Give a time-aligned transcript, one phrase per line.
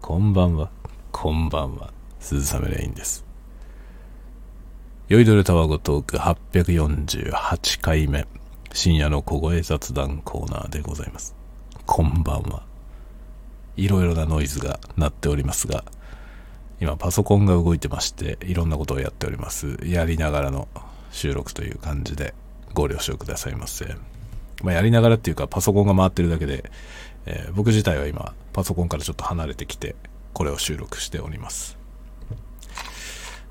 [0.00, 0.70] こんばんは、
[1.12, 3.24] こんばんは、鈴雨レインです。
[5.08, 8.26] 酔いどれたわごトーク848回目、
[8.72, 11.36] 深夜の小声雑談コーナーでございます。
[11.84, 12.64] こんばんは。
[13.76, 15.84] いろいろなノイズが鳴っておりますが、
[16.80, 19.78] 今パソコンが動いてまして、いろんなことをやっております。
[19.84, 20.66] やりながらの
[21.12, 22.34] 収録という感じで
[22.72, 23.94] ご了承くださいませ。
[24.62, 26.70] まあ、やりながらっていうかパソコンが回ってるだけで、
[27.32, 29.94] えー僕自体は今パソコンからちょっと離れてきて
[30.32, 31.78] これを収録しております。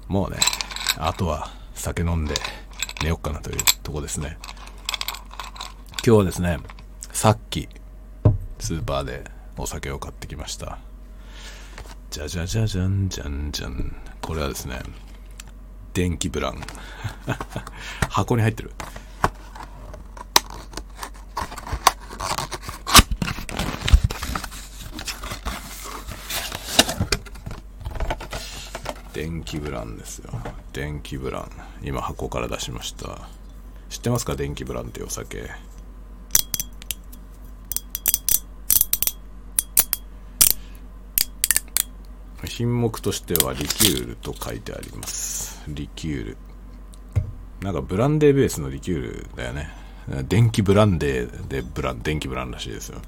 [0.07, 0.37] もうね
[0.97, 2.33] あとは酒飲んで
[3.01, 4.37] 寝よっかなというとこですね。
[6.05, 6.57] 今日はですね
[7.13, 7.69] さっき
[8.59, 9.23] スーパーで
[9.57, 10.79] お酒を買ってきました。
[12.11, 13.95] じゃじゃじゃじゃんじゃんじゃん。
[14.19, 14.81] これはですね
[15.93, 16.59] 電気ブラン
[18.09, 18.71] 箱に入ってる。
[29.13, 30.31] 電気ブランですよ。
[30.71, 31.51] 電気ブラン。
[31.81, 33.27] 今箱から出しました。
[33.89, 34.35] 知ってますか？
[34.35, 35.49] 電気ブランっていうお酒。
[42.45, 45.63] 品目としてはリキュールと書いてあります。
[45.67, 46.37] リキュール。
[47.61, 49.69] なんかブランデーベースのリキュールだよね。
[50.27, 52.99] 電気ブランデーでブラン電気ブランらしいですよ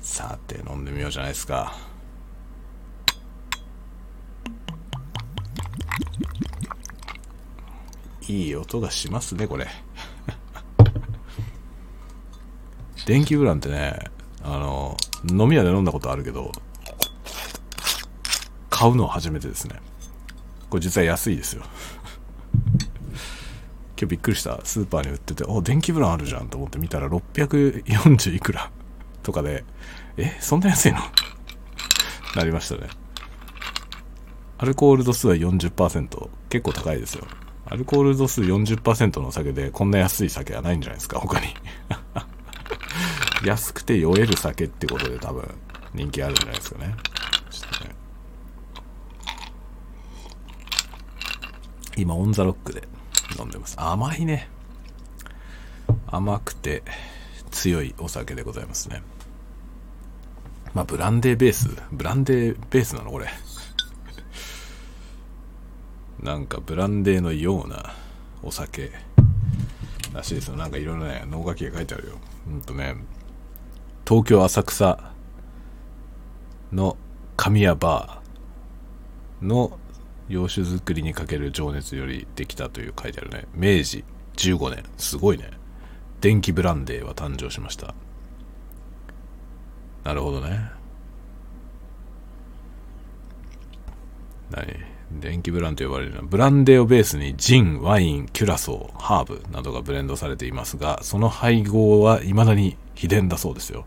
[0.00, 0.38] さ
[1.06, 1.74] て飲んでみようじゃないですか。
[8.28, 9.66] いい音がしますねこれ。
[13.06, 14.00] 電気ブランってね
[14.42, 14.96] あの
[15.30, 16.50] 飲み屋で飲んだことあるけど
[18.68, 19.80] 買うのは初めてですね。
[20.68, 21.62] これ実は安いですよ。
[23.98, 24.60] 今日びっくりした。
[24.64, 28.72] スーパーに売っててお電気ブランあるじゃんと思って見たら640いくら
[29.22, 29.64] とかで
[30.16, 30.98] えそんな安いの？
[32.34, 32.88] なりましたね。
[34.58, 37.26] アルコール度数は40%結構高いですよ。
[37.66, 41.18] アルコール度数40%のお酒でこんな安い酒はないんじゃないですか？
[41.20, 41.48] 他に。
[43.44, 45.54] 安くて酔える酒ってことで多分
[45.94, 46.94] 人気あるんじゃないですかね。
[47.50, 47.94] ちょっとね。
[51.96, 52.88] 今オンザロックで
[53.38, 53.76] 飲んでます。
[53.78, 54.48] 甘いね。
[56.06, 56.82] 甘くて
[57.50, 59.02] 強いお酒でございますね。
[60.76, 63.28] まあブランデーベースブランデーベースなのこれ。
[66.22, 67.94] なんかブランデーのような
[68.42, 68.90] お酒
[70.12, 70.56] らしいですよ。
[70.56, 72.18] なんかいろいろね脳書きが書いてあるよ。
[72.46, 72.94] うんとね。
[74.06, 75.12] 東京浅草
[76.74, 76.98] の
[77.38, 79.78] 神谷バーの
[80.28, 83.46] 洋酒造りにかける情熱よりできたという書いてあるね。
[83.54, 84.04] 明治
[84.36, 84.84] 15年。
[84.98, 85.52] すごいね。
[86.20, 87.94] 電気ブランデーは誕生しました。
[90.06, 90.70] なるほどね。
[94.52, 95.20] 何？
[95.20, 103.84] 電気ブランと呼ばれるのはブランデーをベースにジン、ワイン、キュラソー、ハーブなどがブレンドされていますがその配合は未だに秘伝だそうですよ。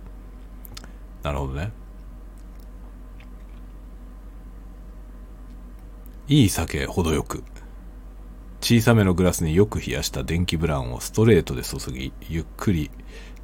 [1.23, 1.71] なるほどね。
[6.27, 7.45] いい酒程よく
[8.59, 12.91] 小さめのグラスによく冷やした電気ブランをストレートで注ぎゆっくり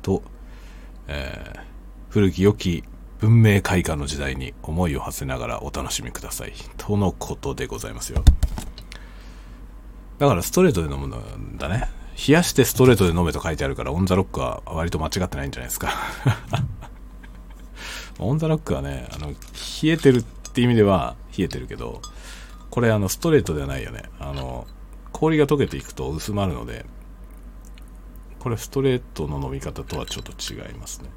[0.02, 0.24] と、
[1.08, 1.75] えー
[2.16, 2.82] 古き良き
[3.20, 6.54] 文明開化の時代に思いを馳せながらお楽しみください。
[6.78, 8.24] とのことでございますよ。
[10.18, 11.90] だからストレートで飲むんだね。
[12.26, 15.92] 冷やしてストレートで飲めと書いてあるからオンザロックは割と間違ってないんじゃないですか。
[18.20, 19.36] オンザロックはねあの冷
[19.90, 22.02] えてるって意味では冷えてるけど
[22.70, 24.04] これあのストレートではないよね。
[24.22, 24.68] あの
[25.12, 26.86] 氷が溶けていくと薄まるので
[28.40, 31.10] これストレートの飲み方とはちょっと違いますね。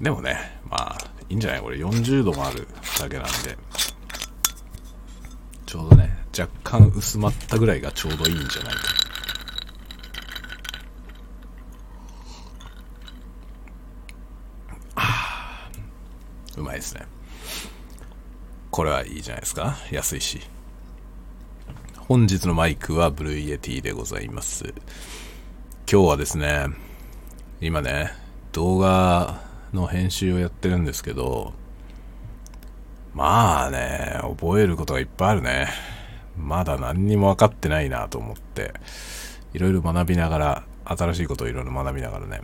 [0.00, 0.98] でもねまあ
[1.28, 1.60] いいんじゃない？
[1.60, 3.56] これ40度もある酒なんで。
[5.66, 8.80] ちょうどね若干薄まったぐらいがちょうどいいんじゃないか。
[14.96, 17.06] あーうまいですね。
[18.70, 19.76] これはいいじゃないですか？
[19.90, 20.40] 安いし。
[21.96, 24.74] 本日のマイクはブルーイエティでございます。
[25.90, 26.66] 今日はですね
[27.60, 28.12] 今ね
[28.52, 29.40] 動画
[29.72, 31.52] の編集をやってるんですけど
[33.14, 35.68] まあね覚えることがいっぱいあるね。
[36.36, 38.74] まだ何にも分かってないなと思って
[39.52, 42.40] いろいろ学びながら新しいことをいろいろ学びながらね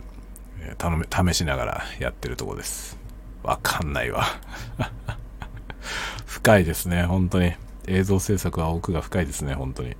[0.77, 2.97] 頼め試しながらやってるとこです。
[3.43, 4.25] わかんないわ。
[6.25, 7.53] 深いですね本当に。
[7.87, 9.95] 映像制作は奥が深いですね、本当に。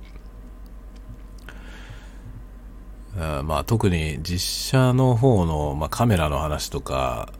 [3.16, 7.32] まあ特に実写の方の、まあ、カメラの話とか、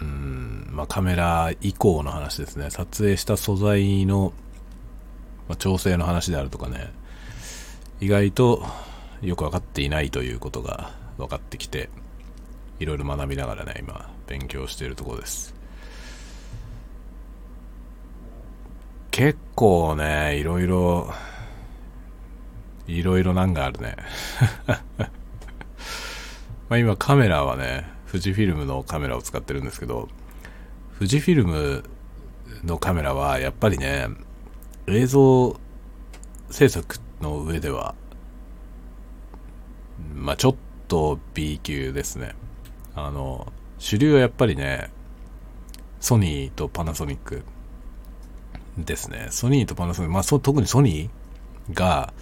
[0.00, 2.70] うんまあ、カメラ以降の話ですね。
[2.70, 4.32] 撮影した素材の、
[5.48, 6.92] まあ、調整の話であるとかね、
[8.00, 8.66] 意外と
[9.22, 11.88] よく分かっていないということが分かってきて、
[12.80, 15.54] いろいろ学びながらね、今、勉強しているところです。
[19.10, 21.14] 結構ね、いろいろ、
[22.86, 23.96] いろいろ難があるね。
[26.68, 30.08] ま今カメラはね、富士フィルムのカメラを使ってるんですけど、
[30.98, 31.84] 富士フィルム
[32.64, 34.08] のカメラはやっぱりね、
[34.86, 35.58] 映像
[36.50, 37.94] 制作の上では、
[40.14, 40.54] まあちょっ
[40.88, 42.34] と B 級ですね。
[42.94, 44.90] あの、主流はやっぱりね、
[46.00, 47.44] ソニーとパナソニック
[48.78, 49.28] ですね。
[49.30, 52.12] ソニーとパナソニック、まあそ特にソニーが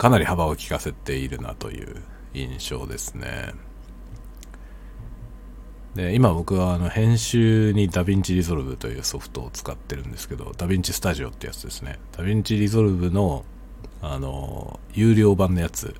[0.00, 2.02] かなり幅を利かせているなという
[2.32, 3.52] 印象ですね。
[5.94, 11.98] で今僕はあの編集にダヴィンチリゾルブというソフトを使ってるんですけど、ダヴィンチスタジオってやつですね。
[12.12, 13.44] ダヴィンチリゾルブの
[14.00, 15.94] あの有料版のやつ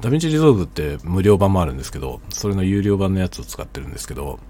[0.00, 4.40] ダヴィンチリゾルブって無料版もあるんですけど、それの有料版のやつを使ってるんですけど、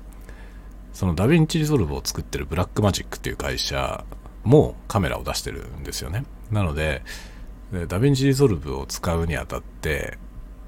[0.94, 4.06] そのダヴィンチリゾルブを作ってるブラックマジックっていう会社
[4.44, 6.24] もカメラを出してるんですよね。
[6.50, 7.02] なので、
[7.72, 10.18] でダヴィンチリゾルブを使うにあたって、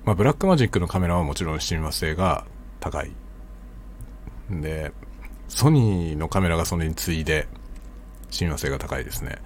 [0.04, 2.44] まあ、ブラックマジックのカメラはもちろん親和性が
[2.80, 3.12] 高い。
[4.50, 4.92] で、
[5.48, 7.46] ソニーのカメラがそれに次いで
[8.30, 9.38] 親和性が高いですね。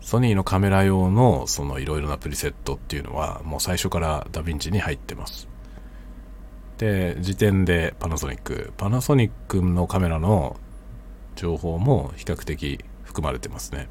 [0.00, 5.48] ソニーのカメラ用のそのいろいろなプリセットっていうのはもう最初からダヴィンチに入ってます。
[6.78, 8.72] で、時点でパナソニック。
[8.76, 10.56] パナソニックのカメラの
[11.36, 13.88] 情報も比較的含まれてますね。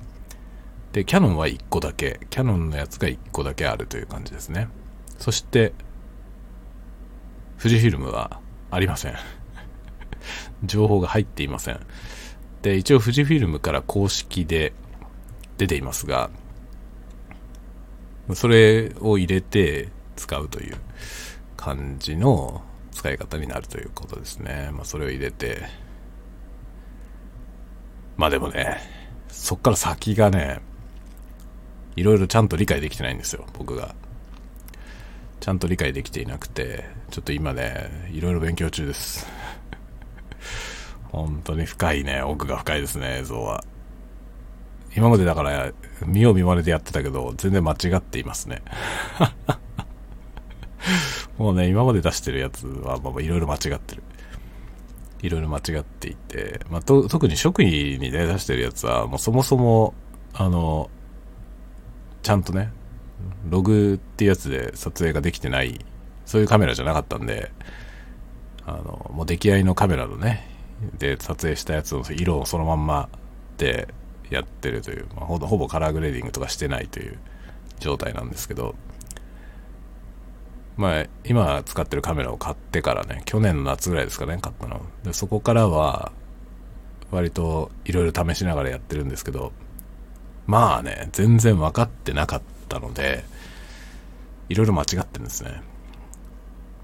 [0.94, 2.20] で、キャノンは1個だけ。
[2.30, 4.68] キャノンのやつが1個だけあるという感じですね。
[5.18, 5.74] そして、
[7.58, 8.42] 富士フィルムは
[8.72, 9.16] ありません。
[10.66, 11.80] 情報が入っていません。
[12.62, 14.74] で、一応富士フィルムから公式で
[15.58, 16.30] 出ていますが、
[18.34, 20.78] それを入れて使うという
[21.56, 22.62] 感じの
[22.92, 24.72] 使い方になるということですね。
[24.74, 25.64] まあ、それを入れて、
[28.18, 28.78] まあでもね、
[29.30, 30.60] そっから先がね、
[31.96, 33.96] いろいろちゃんと理解できてないんですよ、僕が。
[35.40, 39.28] ちゃんと理解できていなくて、ちょっと今ね、いろいろ勉強中です。
[41.12, 43.64] 本当に深いね、奥が深いですね、映像は。
[44.96, 45.72] 今までだから、
[46.06, 48.62] 見よう見まねでやってたけど、全然間違っていますね。
[51.38, 54.04] もうね、今まで出してるやつは、まあ、いろいろ間違ってる。
[55.22, 59.94] いろいろ間違っていて、まあ、と、特に職位にね、出してるやつは、もうそもそも、
[60.34, 60.90] あの、
[62.22, 62.72] ちゃんとね、
[63.50, 65.80] ログっていうやつで撮影ができてない、
[66.26, 67.52] そういうカメラじゃなかったんで、
[68.66, 70.48] あの、もう出来合いのカメラのね、
[70.98, 73.10] で撮影したやつの色をそのまんま
[73.58, 73.88] で
[74.30, 77.20] やってるという、まあ、ほほぼカラーグレーディングとかしてないという
[77.80, 78.76] 状態なんですけど、
[80.78, 84.82] まあ、今使ってるカメラを買ってからね、去年の夏ぐらいですかね、買ったの。
[85.04, 86.12] で、そこからは、
[87.12, 89.52] 割といろいろ試しながらやってるんですけど、
[90.48, 93.24] まあね、全然分かってなかったので、
[94.50, 95.62] いろいろ間違ってるんですね。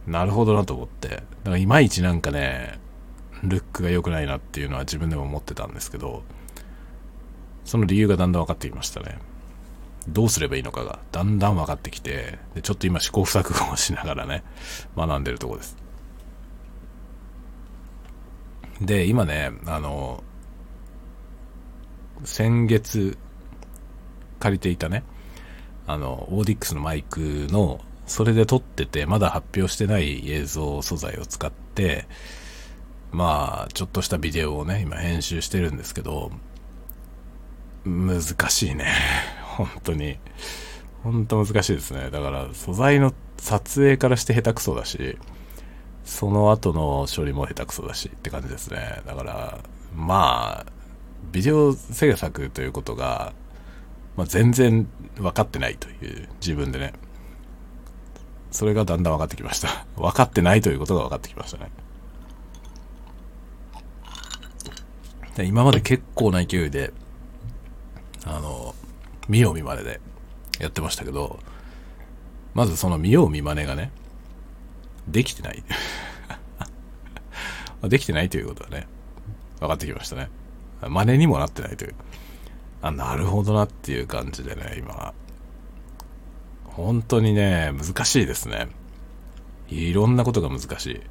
[0.05, 1.09] なるほどなと思って。
[1.09, 2.79] だからいまいちなんかね、
[3.43, 6.23] ルックが良くないなっていうのは自分でも思ってたんですけど、
[7.65, 9.19] その理由がだんだん分かってきましたね。
[10.07, 14.43] どうすればいいのかがだんだん分かってきて、でちょっと今試行錯誤をしながらね、
[14.95, 15.75] 学んでるとこです。
[18.79, 20.23] で、今ね、あの、
[22.23, 23.17] 先月
[24.39, 25.03] 借りていたね、
[25.87, 32.07] あの、オーディックスのマイクの、それで撮ってて、まだ発表してない映像素材を使って、
[33.11, 36.31] まあ、ちょっとしたビデオをね、今編集してるんですけど、
[37.85, 38.93] 難しいね。
[39.57, 40.19] 本当に。
[41.03, 42.09] 本当難しいですね。
[42.11, 45.17] だから素材の撮影からして下手くそだし、
[46.03, 49.01] その後の処理も下手くそだしって感じですね。
[49.05, 49.59] だから、
[49.95, 50.71] まあ、
[51.31, 53.33] ビデオ制作ということが、
[54.17, 56.93] まあ、全然分かってないという自分でね。
[58.51, 59.85] それがだんだん分かってきました。
[59.95, 61.71] 分かってないということが分かってきましたね。
[65.45, 66.91] 今まで結構な勢いで
[68.29, 68.75] あの、
[69.29, 70.01] 見よう見まねで
[70.59, 71.39] やってましたけど、
[72.53, 73.91] まずその見よう見まねがね、
[75.07, 75.63] できてない。
[77.87, 78.87] できてないということはね、
[79.59, 80.29] 分かってきましたね。
[80.81, 81.95] 真似にもなってないという。
[82.81, 85.13] あ、なるほどなっていう感じでね、今。
[86.65, 88.67] 本当にね、難しいですね。
[89.69, 91.01] いろんなことが難しい。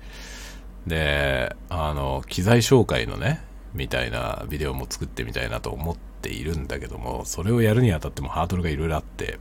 [0.88, 3.40] で、あの、機材紹介のね、
[3.74, 9.38] みたいなビデオも作ってみたいなと思っているんだけども、それをやるにあたってもハードルがいろいろあって、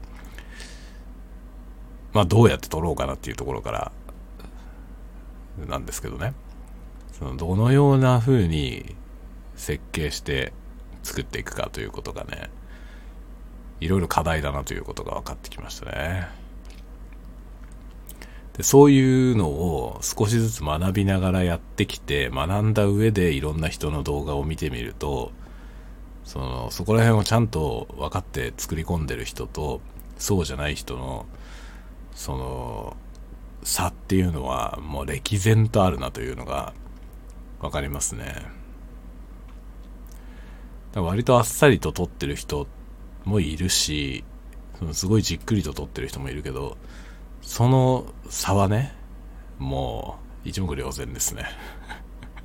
[2.12, 3.92] まあどうやって撮ろうかなっていうところから
[5.68, 6.34] なんですけどね。
[7.12, 8.94] そのどのような風に
[9.54, 10.52] 設計して
[11.06, 12.50] 作っていくかということがね、
[13.80, 16.28] いろいろ課題だなということが分かってきましたね。
[18.56, 25.30] でそういうのを少しずつ学びながらやってきて、学んだ上でいろんな人の動画を見てみると、
[26.24, 29.80] その、そこら辺をちゃんと分かって作り込んでる人と、
[30.18, 31.26] そうじゃない人の、
[32.14, 32.96] その、
[33.62, 36.72] 差っていうのはもう歴然とあるなというのが
[37.60, 38.55] 分かりますね。
[41.02, 42.66] 割とあっさりと撮ってる人
[43.24, 44.24] もいるし、
[44.92, 46.76] すごいじっくりと撮ってる人もいるけど、
[47.42, 48.94] その差はね、
[49.58, 51.44] もう一目瞭然ですね。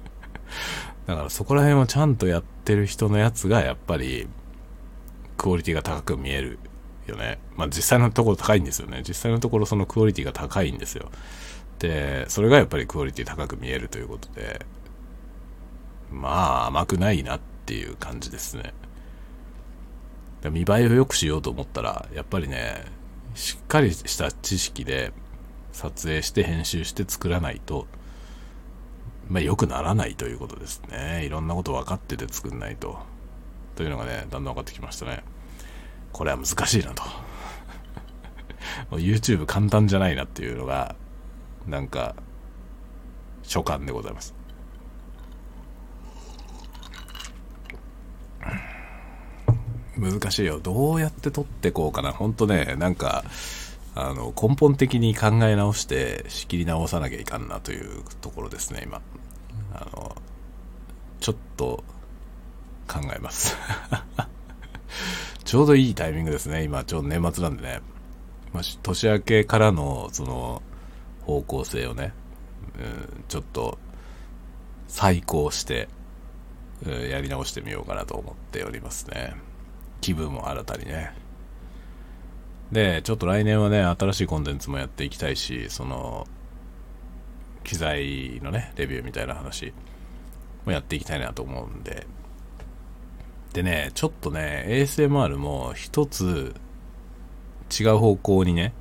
[1.08, 4.28] だからそこら辺をちゃんとやってる人のやつがやっぱり
[5.38, 6.60] クオリティが高く見える
[7.08, 7.40] よね。
[7.56, 9.02] まあ実際のところ高いんですよね。
[9.08, 11.10] 実際のところそのクオリティが高いんですよ。
[11.80, 14.66] で、それがやっぱりクオリティ高く見えるということで、
[16.12, 18.74] まあ甘くないなってっていう感じですね。
[20.50, 22.84] 見栄えを良くしようと思ったら、やっぱりね、
[23.36, 25.14] しっかりした知識で
[25.72, 27.88] 撮影して編集して作らないと、
[29.30, 31.24] まあ良くならないということですね。
[31.26, 33.00] いろんなこと分かってて作んないと。
[33.76, 35.24] というのがね、だんだん分かってきましたね。
[36.12, 37.04] これは難しいなと。
[38.98, 40.96] YouTube 簡単じゃないなっていうのが、
[41.68, 42.16] なんか、
[43.44, 44.34] 所感でございます。
[49.98, 50.60] 難しいよ。
[50.60, 52.12] どうやって撮ってこうかな。
[52.12, 53.24] ほんとね、なんか、
[53.94, 59.02] あの、根本的に考え直して仕切り直さなきゃいかんなというところですね、今。
[59.74, 60.16] あの、
[61.20, 61.84] ちょっと
[62.88, 63.56] 考えます。
[65.44, 66.64] ちょうどいいタイミングですね。
[66.64, 67.82] 今、ちょうど年末なんでね。
[68.54, 70.62] まあ、年明けからの、その、
[71.22, 72.14] 方向性をね、
[72.80, 73.78] うん、ちょっと、
[74.88, 75.88] 再考して、
[76.86, 79.36] やり直してみようかなと思っておりますね。
[80.02, 81.14] 気分も新たにね。
[82.72, 86.28] で、ちょっと来年はね、新しいコンテンツもやっていきたいし、その、
[87.64, 89.74] 機材のね、レビューみたいな話
[90.66, 92.08] もやっていきたいなと思うんで、
[93.54, 96.56] でね、ちょっとね、ASMR も一つ
[97.80, 98.74] 違う方向にね、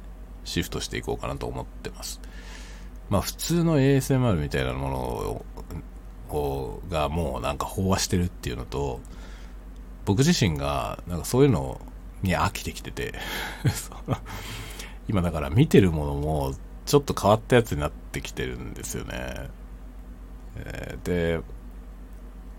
[0.45, 2.21] シフトしていこうかなと思ってます。
[3.09, 5.45] まあ普通の ASMR みたいなものを
[6.91, 9.01] がもうなんか飽和してるっていうのと、
[10.05, 11.81] 僕自身がなんかそういうの
[12.23, 13.15] に飽きてきてて
[15.09, 16.55] 今だから見てるものも
[16.87, 19.49] ちょっと変わったやつになってきてるんですよね。
[20.57, 21.41] えー、で、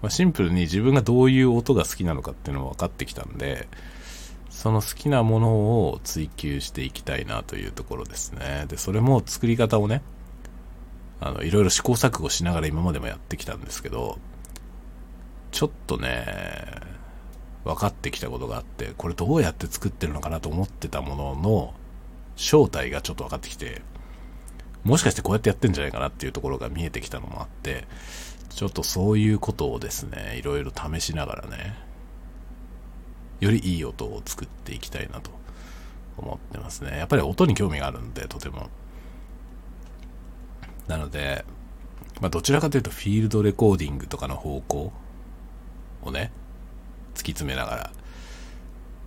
[0.01, 3.68] まあ、シンプルに自分がどういう音が好きなのかっていうのも分かってきたんで、
[4.50, 8.66] その好きなものを追求していきたいなというところですね。
[8.68, 10.01] で、それも作り方をね、
[11.22, 14.18] あの、いろいろ試行錯誤しながら今までもやってきたんですけど、
[15.51, 16.66] ちょっとね、
[17.63, 21.74] 分かってきたことがあって、これどうやって作ってるのかなと思ってたものの
[22.36, 23.84] 正体がちょっと分かってきて、
[24.84, 27.88] もしかしてこうやってやってんじゃないかなっていうところが見えてきたのもあって、
[28.50, 31.75] ちょっとそういうことをですね、いろいろ試しながらね、
[33.40, 35.30] よりいい音を作っていきたいなと
[36.18, 36.98] 思ってますね。
[36.98, 38.70] やっぱり音に興味があるんで、とても。
[40.88, 41.46] なので、
[42.20, 44.92] まあ、どちらかというとフィールドレコーディングとかの方向
[46.04, 46.32] をね、
[47.14, 47.92] 突き詰めながら、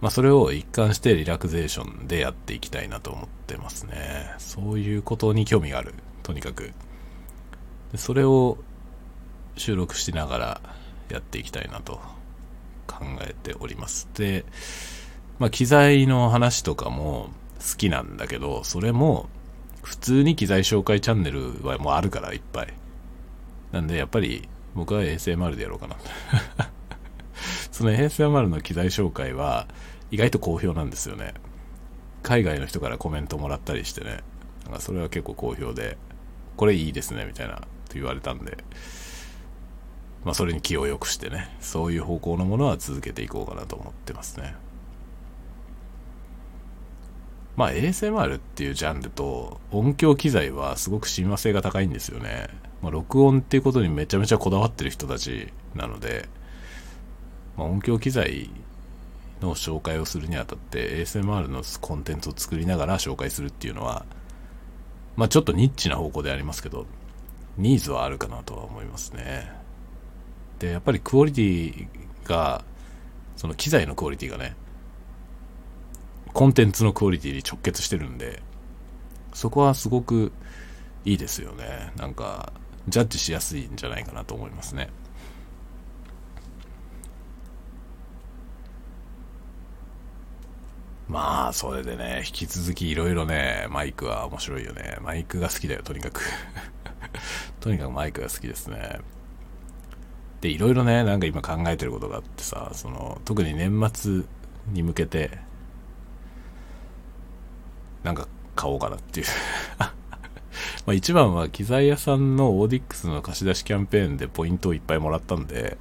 [0.01, 4.35] まあ、それを一貫してリラクゼーションでやっていきたいなと思ってますね。
[4.39, 5.95] そういうことに興味がある。
[6.23, 6.73] とにかく。
[7.97, 8.59] それを
[9.57, 10.61] 収録しながら
[11.09, 12.01] やっていきたいなと
[12.87, 14.09] 考えております。
[14.15, 14.45] で、
[15.39, 19.29] まあ、機材の話とかも好きなんだけど、それも
[19.85, 22.73] 普通に機材紹介チャンネルはもうあるからいっぱい。
[23.71, 25.97] なんでやっぱり僕は ASMR でやろうかな。
[27.71, 29.69] その ASMR の機材紹介は
[30.11, 31.35] 意外と好評なんですよね。
[32.23, 34.21] 海外の人からコメントもらったりしてね。
[34.65, 35.99] なんかそれは結構好評で、
[36.57, 38.57] これいいですね、みたいな、と言われたんで、
[40.25, 44.55] まあ、それに気を良くしてね、そういう方向のものは続けていこうかなと思ってますね。
[47.57, 52.49] まあ ASMR っていうジャンルと音響機材はすごく親和性が高いんですよね。
[52.83, 56.29] まあ、録音っていうことにめちゃめちゃこだわってる人たちなので、
[57.57, 58.51] まあ、音響機材
[59.41, 64.05] の紹介をするにあたって ASMR のコンテンツを作りながら紹介するっていうのは、
[65.17, 66.87] まあちょっとニッチな方向でありますけど、
[67.57, 69.51] ニーズはあるかなとは思いますね。
[70.59, 71.87] で、やっぱりクオリティ
[72.25, 72.65] が、
[73.37, 74.57] その機材のクオリティがね、
[76.35, 78.43] コンテンツのクオリティに直結してるんで、
[79.33, 80.33] そこはすごく
[81.05, 81.93] いいですよね。
[81.97, 82.53] なんか、
[82.89, 84.91] ジャッジしやすいんじゃないかなと思いますね。
[91.09, 94.99] まあ、それでね、引き続きいろいろね、マイクは面白いよね。
[95.03, 96.21] マイクが好きだよ、とにかく
[97.61, 98.99] とにかくマイクが好きですね。
[100.41, 104.23] で、いろいろね、なんか今考えてることがあってさ、その、特に年末
[104.73, 105.39] に向けて、
[108.05, 109.27] なんか買おうかなっていう
[109.79, 109.91] ま
[110.89, 115.79] あ一番は機材屋さんのオーディックスの貸し出しキャンペーンでポイントをいっぱいもらったんで、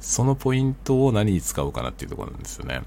[0.00, 2.82] そのポイントを何に使おうかなっていうところなんですよね。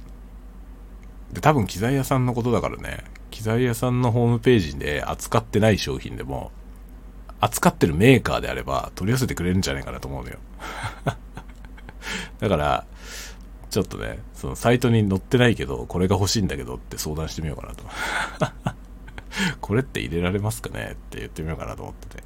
[1.32, 6.51] で、多分機材屋さんのことだからね、機材屋さんのホームページで扱ってない商品でも、
[7.39, 10.38] 扱ってるメーカーであれば取り寄せてくれるんじゃないかなと思うのよ。
[12.39, 12.86] だから、
[13.74, 17.84] ちょっとね、そのサイトに載ってないけど、これが欲しいんだけどって相談してみようかなと。
[19.62, 20.92] これって入れられますかね？
[20.92, 22.24] って言ってみようかなと思ってて。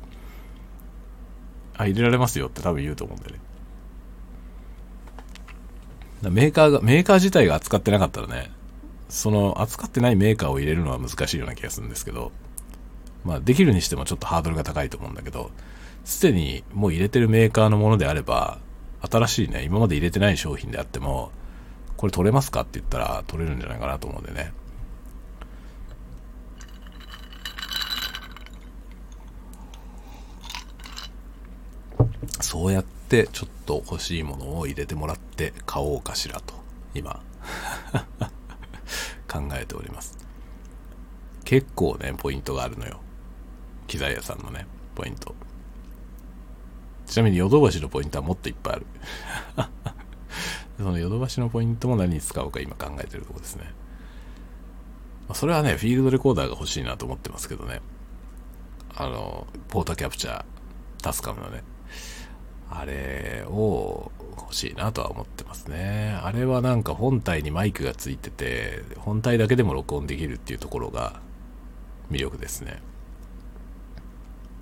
[1.77, 3.41] あ、入れられますよって多分言うと思うんだよね。
[6.31, 8.51] メーカーが、メーカー自体が扱ってなかったらね、
[9.07, 12.33] その扱ってないメーカーを入れるのは難しいような気がするんですけど、
[13.23, 15.49] まあできるにしてもちょっとハードルが高いと思うんだけど、
[16.03, 18.59] すでにもう入れてるメーカーのものであれば、
[19.01, 21.31] 新しいね、今まで入れてない商品であっても、
[21.97, 22.61] これ取れますか？
[22.61, 24.53] って言ったら取れるんじゃないかなと思うんでね。
[32.39, 36.53] そうやってちょっと欲しいものを入れてもらって買おうかしらと、
[36.93, 37.21] 今
[39.27, 40.17] 考えております。
[41.43, 42.99] 結構ね、ポイントがあるのよ。
[43.87, 45.33] 機材屋さんのね、ポイント。
[47.07, 48.85] ちなみにヨドバシのポイントはもっといっぱいある。
[50.77, 53.73] そのヨドバシのポイントも何に使おうか今考えてるとこですね。
[55.33, 57.81] それはね、フィールドレコーダーが欲しいなと思ってますけどね。
[58.95, 60.45] あの、ポータキャプチャー、
[61.01, 61.63] タスカムのね。
[62.69, 66.17] あれを欲しいなとは思ってますね。
[66.21, 71.21] あれはなんか本体にマイクがついてて、本体だけでも録音できるっていうところが
[72.11, 72.81] 魅力ですね。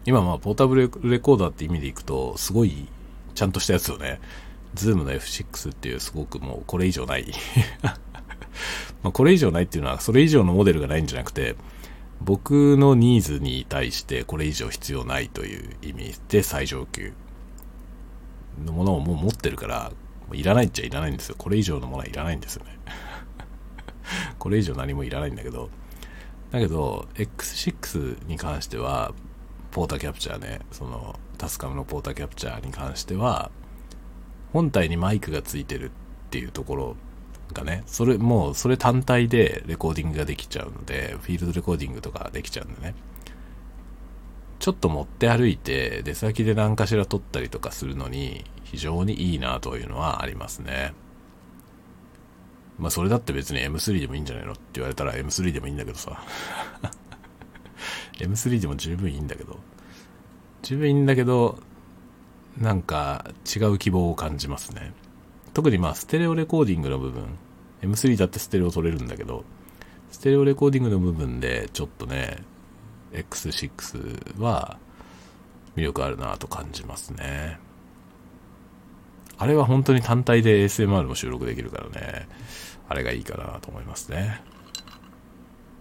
[0.06, 2.88] 今まあポータブルレコーダーって意味でいくと、すごい
[3.34, 4.20] ちゃんとしたやつをね、
[4.76, 7.32] ズームの F6 っていうすごくもうこれ以上ない
[9.04, 11.56] まこれ以上ないっていうのはそれ以上のモデルがないんじゃなくて、
[12.22, 17.14] 僕のニーズに対してこれ以上必要ないという意味で最上級
[18.64, 19.92] のものをもう持ってるから、
[20.34, 21.36] いらないっちゃいらないんですよ。
[21.38, 22.78] これ以上のものはいらないんですよね。
[24.40, 25.70] これ以上何もいらないんだけど、
[26.52, 29.14] だけど、X6 に関しては、
[29.76, 33.52] ポータキャプチャーね、その、タスカムのポータキャプチャーに関しては、
[34.54, 35.92] 本体にマイクがついてるっ
[36.30, 36.96] ていうところ
[37.52, 42.96] がね、それ、もう、それ単体でレコーディングができちゃうので、フィールドレコーディングとかできちゃうんでね。
[44.60, 50.94] ちょっと持って歩いて出先で何かしら撮ったりとかするのに非常にいいなというのはありますね。
[52.80, 54.54] まあそれだって別に M3 でもいいんじゃないの？
[54.54, 56.24] って言われたら M3 でもいいんだけどさ。
[58.20, 59.60] M3 でも十分いいんだけど。
[60.62, 61.60] 十分いいんだけど、
[62.58, 64.94] なんか違う希望を感じますね。
[65.54, 67.24] 特にまあステレオレコーディングの部分。
[67.82, 69.44] M3 だってステレオ取れるんだけど、
[70.12, 72.38] ステレオレコーディングの部分でちょっとね、
[73.12, 74.78] X6 は
[75.76, 77.60] 魅力あるなと感じますね。
[79.38, 82.28] あれは本当に単体で ASMR も収録できるからね、
[82.88, 84.42] あれがいいかなと思いますね。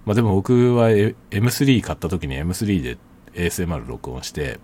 [0.05, 2.99] まあでも僕は M3 買った時に M3 で
[3.35, 4.61] ASMR 録音して、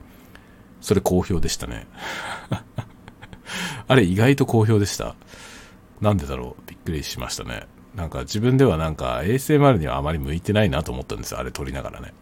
[0.81, 1.87] それ好評でしたね。
[3.89, 5.17] あれ意外と好評でした。
[6.01, 6.63] なんでだろう？
[6.69, 7.67] びっくりしましたね。
[7.95, 11.41] なんか自分ではなんか ASMR にはあまり向いてないなと思ったんですよ。
[11.41, 12.15] あれ撮りながらね。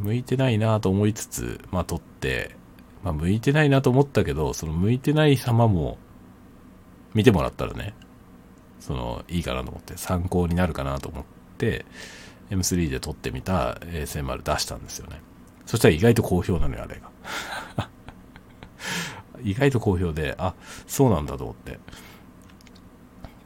[0.00, 2.54] 向いてないなと思いつつ、まあ撮って、
[3.02, 5.98] まあ向いてないなと思ったけど、その向いてない様も
[7.14, 7.94] 見てもらったらね、
[8.78, 11.35] そのいいかなと思って参考になるかなと思って
[12.50, 15.20] M3 で撮ってみた ASMR 出したんですよね。
[15.66, 17.00] そしたら意外と好評なのよ、あれ
[17.76, 17.88] が。
[19.42, 20.54] 意外と好評で、あ、
[20.86, 21.78] そうなんだと思って。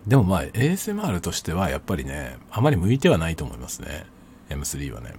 [0.07, 4.07] でもまあ ASMR としてはやっぱりね、あまり向いてはないと思いますね。
[4.49, 5.15] M3 はね。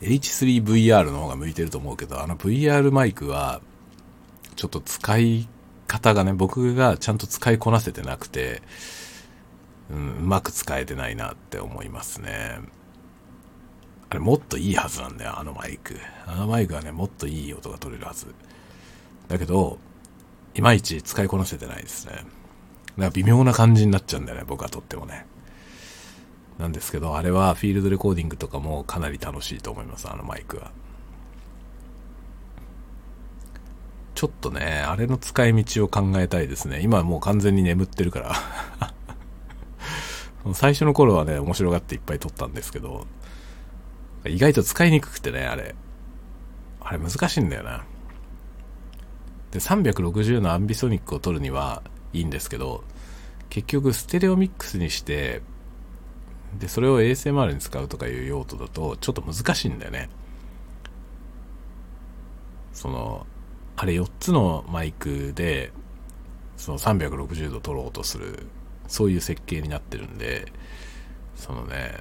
[0.00, 3.60] H3VR の方が向いてると思うけど、あの VR マイクは、
[4.56, 5.48] ちょっと使い
[5.94, 8.62] 方がね、僕がちゃんと使いこなせてなくて、
[9.90, 12.58] うん、うまく使えてないなって思いますね。
[14.10, 15.96] あれもっといいはずなんだよ、あのマイク。
[16.26, 18.26] あのマイクはね、もっといい音が取れるはず。
[19.28, 19.78] だけど、
[20.54, 22.12] いまいち使いこなせてないですね。
[22.12, 22.24] だか
[22.96, 25.26] ら微妙な感じになっちゃうんだよね、僕はとってもね。
[26.58, 30.72] なんですけど、あれはフィールドレコーディングとかもかなり楽しいと思います、あのマイクは。
[34.14, 36.80] ちょっとね、あれの使い道を考えたいですね。
[36.82, 38.34] 今はもう完全に眠ってるから
[40.54, 43.06] 最初の頃はね、面白がっていっぱい撮ったんですけど、
[44.26, 45.74] 意外と使いにくくてね、あれ。
[46.80, 47.84] あれ難しいんだよな。
[49.50, 52.84] で、360のアンビソニックを撮るにはいいんですけど、
[53.48, 55.42] 結局ステレオミックスにして、
[56.58, 60.10] で、それを ASMR に使うとかいう用途だと、ちょっと難しいんだよね。
[62.72, 63.26] その、
[63.76, 65.72] あれ4つのマイクで、
[66.56, 68.46] その360度撮ろうとする、
[68.86, 70.52] そういう設計になってるんで、
[71.34, 71.98] そのね、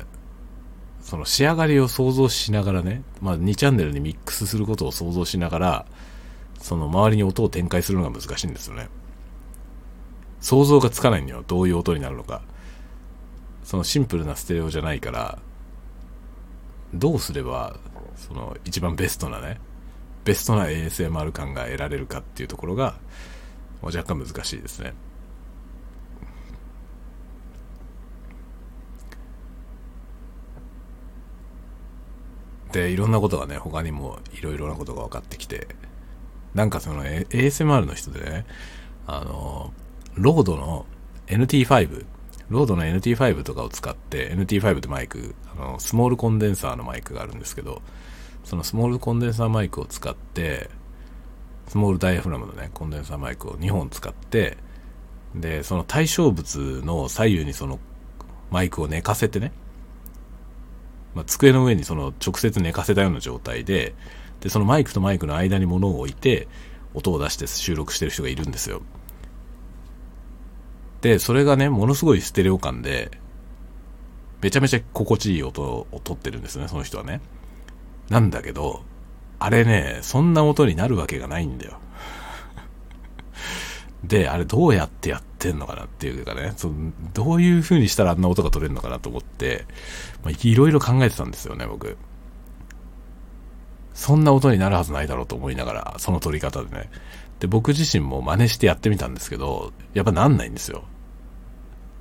[1.01, 5.85] その仕上がりを想像しながらね、まあ2チャンネルにミックスすることを想像しながら、
[6.59, 8.87] その周りに音を展開するのが難しいんですよね。
[10.39, 11.43] 想像がつかないんだよ。
[11.45, 12.41] どういう音になるのか。
[13.63, 15.39] そのシンプルなステレオじゃないから、
[16.93, 17.77] どうすれば、
[18.15, 19.59] その一番ベストなね、
[20.25, 22.95] ベストな ASMR 感が得られるかっていうところが、
[23.81, 24.93] 若干難しいですね。
[32.71, 35.67] で、いろんなことがね、他にもいろいろなことが分かってきて、
[36.55, 38.45] なんかその ASMR の人でね、
[39.05, 39.73] あの、
[40.15, 40.85] ロードの
[41.27, 42.05] NT5、
[42.49, 47.81] ロードの NT5 とかを使って、NT5 ってマイク、あの、スモールコンデンサーのマイクがあるんですけど、
[48.43, 50.69] そのスモールコンデンサーマイクを使って、
[51.67, 54.57] スモールダイヤフラムのね、コンデンサーマイクを2本使って、
[55.35, 57.79] で、その対象物の左右にその
[58.51, 59.51] マイクを寝かせてね、
[61.15, 63.95] まあ、机の上にその直接寝かせたような状態で、
[64.41, 66.47] で、そのマイクとマイクの間に物を置いて、
[66.93, 68.81] 音を出して収録してる人がいるんですよ。
[71.01, 73.11] で、それがね、ものすごいステレオ感で、
[74.41, 77.21] めちゃめちゃ心地いい音を取ってるんですね、その人はね。
[78.09, 78.83] なんだけど、
[79.39, 81.79] あれね、そんな音になるわけがないんだよ。
[84.03, 86.71] で、あれどうやってやってんのかなっていうかね、そ
[87.13, 89.65] どういう風にしたらあんな音が取れるのかなと思って、
[90.23, 91.97] まあ、いろいろ考えてたんですよね、僕。
[93.93, 96.89] そんな音になるはずないだろうと思いながら、その取り方でね。
[97.39, 100.83] で、僕自身も真似してやってみたんですけど、やっぱなんないんですよ。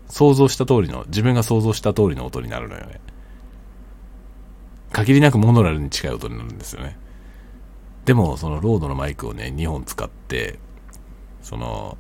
[0.08, 3.00] 想像した通りの、自分が想像した通りの音になるのよね。
[4.92, 6.96] 限りなくモノラルに近い音になるんですよね。
[8.04, 10.58] でも、そのロードのマイクをね、2本使って、
[11.42, 11.96] その、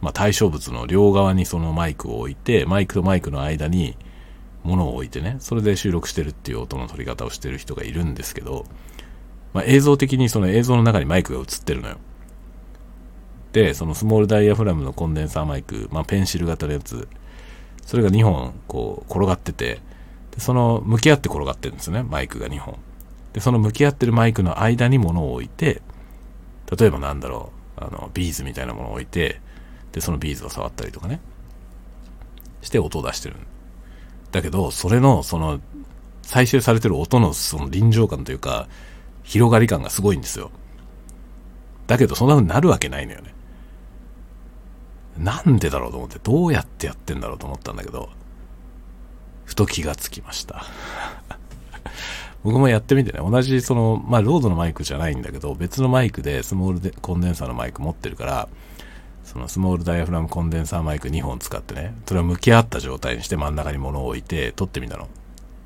[0.00, 3.96] まあ、対象物の両側にそのマイクを置いて、マイクとマイクの間に
[4.62, 8.66] 物を置いてね、それで収録してるっていう音の取り方をしてる人がいるんですけど、
[9.52, 11.96] まあ、映像的にその映像の中にマイクが映ってるのよ。
[13.52, 17.08] で、そのスモールダイヤフラムのコンデンサーマイク、まあ、ペンシル型のやつ、
[17.84, 19.80] それが2本こう転がってて、
[20.38, 22.76] でその向き合って転がってるんですね、マイクが2本。
[23.32, 25.82] で、その向き合ってるマイクの間に物を置いて、
[26.78, 29.40] 例えばなんだろう、あの、ビーズみたいなものを置いて、
[29.90, 31.20] で、そのビーズを触ったりとかね、
[32.62, 33.34] して音を出してる。
[34.30, 35.58] だけど、それの、その、
[36.22, 38.68] 再生されてる音のその臨場感というか、
[39.24, 40.52] 広がり感がすごいんですよ。
[41.88, 43.34] だけど、そんな風になるわけないのよね。
[45.16, 48.10] なんでだろうと思って、どうやってやってんだろうと思ったんだけど、
[49.48, 50.62] ふと気がつきました。
[52.44, 58.48] 僕もやってみてね、同じその、まあ、ロードのマイクじゃないんだけど、別のマイクでスモールでコンデンサーのマイク持ってるから、
[59.24, 65.08] そのスモールダイヤフラムコンデンサーマイク2本使ってね、それを向き合った状態にして真ん中に物を置いて撮ってみたの。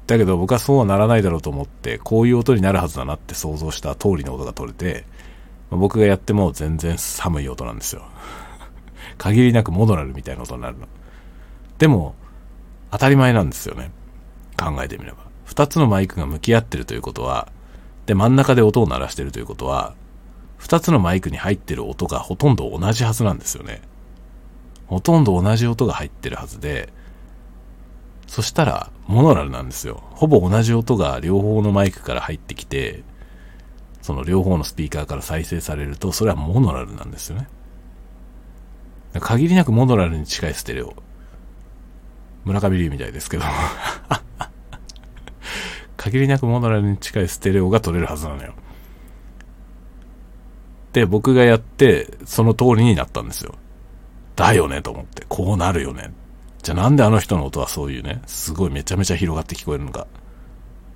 [0.06, 5.04] だけど僕はそうはならないだろうと思って、こういう音になるはずだなって想像した通りの音が取れて、
[5.70, 8.02] まあ、僕がやっても全然寒い音なんですよ。
[9.18, 10.86] 限りなくモドラルみたいな音になるの。
[11.78, 12.14] でも、
[12.92, 13.90] 当たり前なんですよね。
[14.57, 15.18] 考えてみれば。
[15.44, 17.50] 二つのマイクが向き合ってるということは、
[18.07, 19.94] で、真ん中で音を鳴らしてるということは、
[20.59, 23.81] 二つのマイクに入ってる音がほとんど同じはずなんですよね。
[24.87, 26.92] ほとんど同じ音が入ってるはずで、
[28.26, 30.02] そしたら、モノラルなんですよ。
[30.11, 33.02] ほぼ同じ音が両方のマイクから入ってきて、
[34.02, 37.48] その両方のスピーカーから再生されると、それはモノラルなんですよね。
[39.20, 40.94] 限りなくモノラルに近いステレオ。
[42.44, 43.44] 村上龍みたいですけど
[45.96, 48.55] 限りなくモノラルに近いステレオが取れるはずなのよ。
[50.92, 53.55] で、僕がやって、その通りになったんですよ。
[54.37, 55.24] だよねと思って。
[55.28, 56.12] こうなるよね。
[56.62, 60.07] じゃあなんであの人の音はそういうね、すごいめちゃめちゃ広がって聞こえるのか、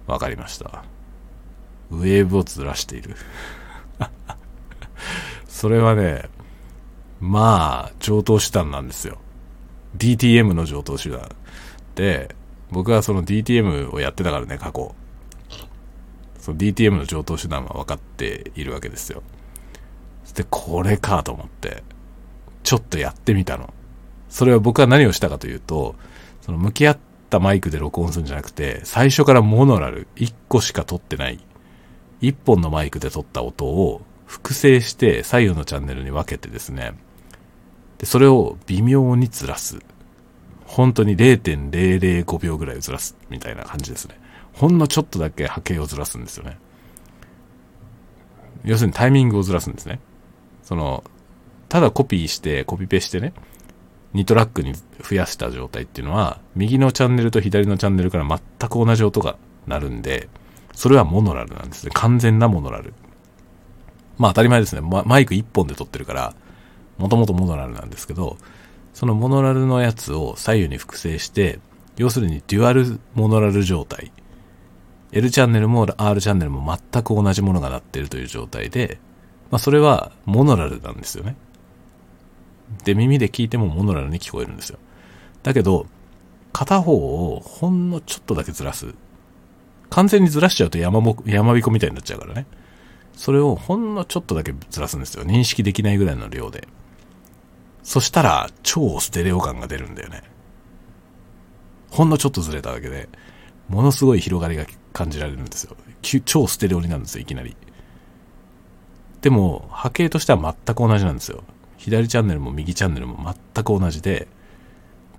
[0.07, 0.85] わかりました。
[1.91, 3.17] ウェーブをずらしている。
[5.49, 6.29] それはね、
[7.21, 9.19] まあ、上等手段なんですよ。
[9.97, 11.29] DTM の上等手段。
[11.95, 12.35] で、
[12.71, 14.95] 僕はその DTM をやってたからね、過去。
[16.39, 19.23] その DTM の上等手段は分かっているわけですよ。
[20.35, 21.83] で、これかと思って、
[22.63, 23.73] ちょっとやってみたの。
[24.29, 25.95] それは僕は何をしたかというと、
[26.43, 26.99] その向き合っ
[27.31, 31.41] たマイクで録音するんじゃなくて、最初からモノラル1個しか撮ってない、
[32.21, 36.93] 1本のマイクで撮った音を複製して左右のチャンネルに分けてですね、
[37.99, 39.79] で、それを微妙にずらす。
[40.67, 44.19] 本当に0.005秒ぐらいずらすみたいな感じですね。
[44.53, 46.59] ほんのちょっとだけ波形をずらすんですよね。
[48.65, 50.01] 要するにタイミングをずらすんですね。
[50.63, 51.05] その、
[51.69, 53.33] ただコピーして、コピペしてね、
[54.15, 60.29] 2トラックに増やした状態っていうのは、右のチャンネルと左のチャンネルから全く同じ音が鳴るんで、
[60.73, 61.93] それはモノラルなんですね。
[61.95, 62.93] 完全なモノラル。
[64.19, 64.81] まあ当たり前ですね。
[64.81, 66.35] マイク1本で撮ってるから、
[66.99, 68.39] もともとモノラルなんですけど、
[68.97, 71.59] そのモノラルのやつを左右に複製して、
[71.99, 74.11] 要するにデュアルモノラル状態。
[75.13, 78.99] L チャンネルも R チャンネルも全く同じものが鳴ってるという状態で、
[79.51, 81.37] まあそれはモノラルなんですよね。
[82.85, 84.79] で、耳で聞いてもモノラルに聞こえるんですよ。
[85.43, 85.85] だけど、
[86.55, 86.95] 片方
[87.35, 88.95] をほんのちょっとだけずらす。
[89.91, 92.47] 完全にずらしちゃうと山も山彦みたいになっちゃうからね。
[93.13, 95.25] それをほんのちょっとだけずらすんですよ。
[95.25, 96.67] 認識できないぐらいの量で。
[97.87, 100.25] そしたら、超ステレオ感が出るんだよね。
[101.89, 103.09] ほんのちょっとずれただけで、
[103.69, 105.77] ものすごい広がりが感じられるんですよ。
[106.25, 107.57] 超ステレオになるんですよ、いきなり。
[109.21, 111.45] でも、波形としては全く同じなんですよ。
[111.77, 114.27] 左チャンネルも右チャンネルも全く同じで、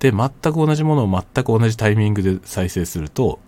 [0.00, 3.40] で、全く同じものを全く同じタイミングで再生すると、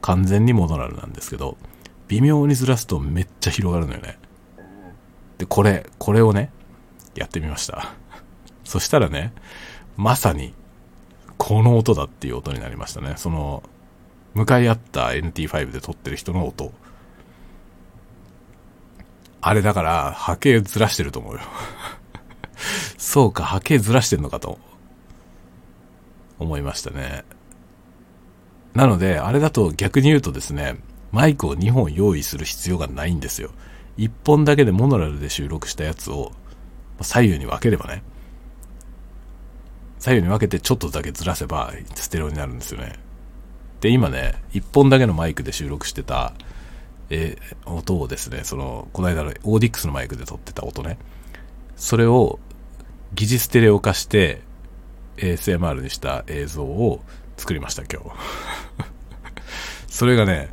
[0.00, 1.56] 完全にモノラルなんですけど、
[2.08, 4.18] 微妙にずらすとめっちゃ広がるのよね。
[5.38, 6.50] で、これ、これをね、
[7.14, 7.94] やってみました。
[8.68, 9.32] そしたらね、
[9.96, 10.52] まさに、
[11.38, 13.14] この音だっていう音になりましたね。
[13.16, 13.62] その、
[14.34, 16.70] 向かい合った NT5 で撮ってる人の音。
[19.40, 21.40] あれだから、波形ずらしてると思うよ。
[22.98, 24.58] そうか、波形ずらしてんのかと、
[26.38, 27.24] 思いましたね。
[28.74, 30.76] なので、あれだと逆に言うとですね、
[31.10, 33.48] マイクを2本用意する必要がないんですよ。
[33.96, 36.32] 1本だけでモノラルで収録したやつを
[37.00, 38.02] 左右に分ければね、
[39.98, 42.98] 左右に分けてちょっとだけずらせばステレオになるんですよね。
[43.80, 46.34] で、今ね、1本だけのマイクで収録してた、
[47.10, 50.98] え、音をですね、その、この間のオーディックスのマイクで撮ってた音ね、
[51.76, 52.38] それを
[53.14, 54.42] 疑似ステレオ化して
[55.16, 57.00] ASMR にした映像を
[57.36, 58.10] 作りました、今日。
[59.88, 60.50] それがね、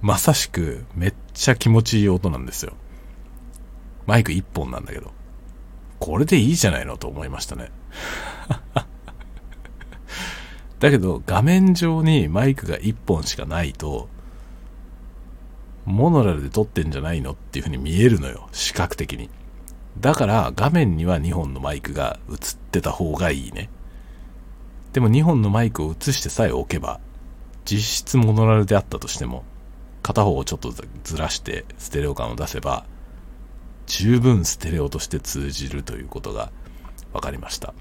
[0.00, 2.74] まさしくめっちゃ気持ちいい音なんですよ。
[4.06, 5.12] マイク1本なんだけど。
[5.98, 7.70] これでいいじゃないのと思いましたね。
[10.80, 14.08] だけど画面上にマイクが1本しかないと、
[15.84, 18.48] モノラルで撮ってんじゃないのっていう風に見えるのよ。
[18.52, 19.28] 視覚的に。
[19.98, 22.36] だから画面には2本のマイクが映っ
[22.70, 23.68] てた方がいいね。
[24.92, 27.00] でも2本のマイクを映してさえ置けば、
[27.64, 29.44] 実質モノラルであったとしても、
[30.02, 30.72] 片方をちょっと
[31.04, 32.86] ずらしてステレオ感を出せば、
[33.86, 36.52] 十分ステレオとして通じるということが
[37.12, 37.74] 分かりました。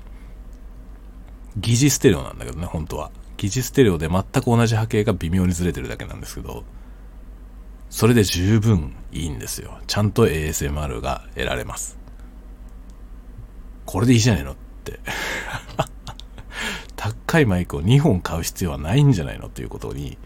[1.57, 3.11] 疑似ステレオなんだけどね、本当は。
[3.37, 6.63] 疑似ステレオで全く同じ波形が微妙にずれてるだけなんですけど、
[7.89, 9.79] それで十分いいんですよ。
[9.87, 11.97] ちゃんと ASMR が得られます。
[13.85, 14.99] これでいいじゃないのって。
[16.95, 20.17] 高いマイクを2本買う必要はないんじゃないのっていうことに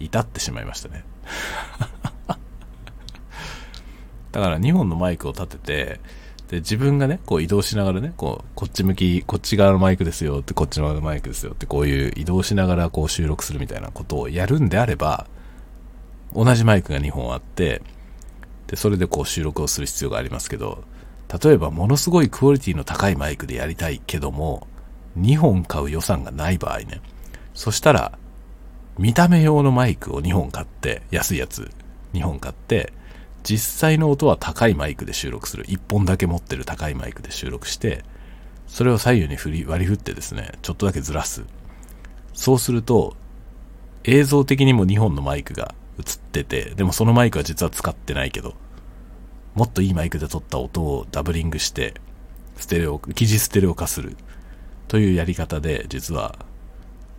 [0.00, 1.04] 至ってしまいましたね。
[4.32, 6.00] だから2本のマイクを立てて、
[6.50, 15.28] で、自分がね、こう移動しながらね、こう、こっち向き、こっち側のマイクですよって、こっち側のマイクですよって、こういう移動しながらこう収録するみたいなことをやるんであれば、
[16.34, 17.82] 同じマイクが2本あって、
[18.66, 20.82] で、それでこう収録をする必要がありますけど、
[21.40, 24.66] 例えばものすごいクオリティの高いマイクでやりたいけども、
[25.20, 27.00] 2本買う予算がない場合ね、
[27.54, 28.18] そしたら、
[28.98, 31.70] 見た目用のマイクを2本買って、安いやつ
[32.12, 32.92] 2本買って、
[33.42, 35.64] 実際の音は高いマイクで収録する。
[35.64, 38.04] 1本だけ持ってる高いマイクで収録して、
[38.66, 41.44] それを左右に振り、割り振ってですね、ちょっとだけずらす。
[42.34, 43.16] そうすると、
[44.04, 48.54] 映像的にも2本のマイクが映ってて、でもそのマイクは実は使ってないけど、
[49.54, 51.94] もっといいマイクで撮った音をダブリングして、
[52.56, 54.16] ステレオ、記事ステレオ化する
[54.88, 56.38] というやり方で、実は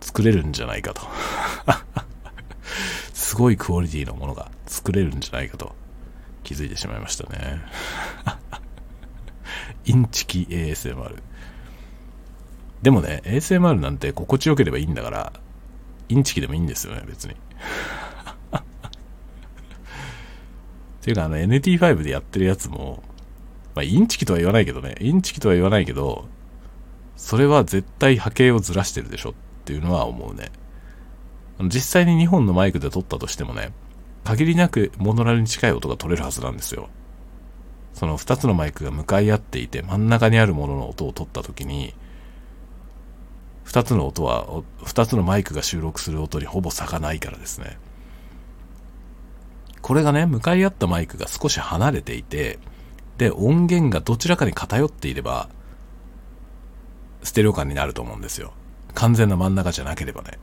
[0.00, 1.02] 作れるんじゃないかと。
[3.12, 5.74] すごいクオリティのものが作れるんじゃないかと
[6.52, 7.62] 気づいてしまいましたね。
[9.84, 11.16] インチキ ASMR。
[12.82, 15.32] でもね、ASMR なんて心地よければいいんだから、
[16.08, 17.34] インチキでもいいんですよね、別に。
[17.34, 17.36] っ
[21.00, 23.02] ていうか、あの NT5 でやってるやつも、
[23.74, 26.28] まあ、インチキとは言わないけどね、インチキとは言わないけど、
[27.16, 29.34] それは絶対波形をずらしてるでしょっ
[29.64, 30.50] ていうのは思うね。
[31.60, 33.72] 実際に2本のマイクで撮ったとしてもね、
[34.24, 36.88] 限りなくモノラルに近い音が取れるはずなんですよ。
[37.94, 41.94] その2つのマイクが向かい合っていて真ん中にあるものの音を取った時に、
[43.66, 44.46] 2つの音は、
[44.84, 47.78] 2つのマイクが収録する音にほぼ差がないからですね。
[49.80, 52.58] これがね、向かい合ったマイクが少し離れていて、
[53.18, 55.48] で、音源がどちらかに偏っていれば、
[57.22, 58.52] ステレオ感になると思うんですよ。
[58.94, 60.38] 完全な真ん中じゃなければね。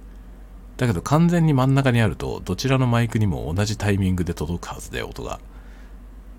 [0.79, 5.41] だけど完全に真ん中にあると、どちらのマイクにも同じタイミングで届くはずで、音が。